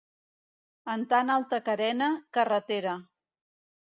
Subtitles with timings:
[0.93, 2.07] En tan alta carena,
[2.39, 2.97] carretera.